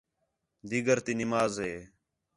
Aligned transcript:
دِیگر 0.69 0.97
تی 1.05 1.13
نماز 1.21 1.53
ہے 1.63 1.75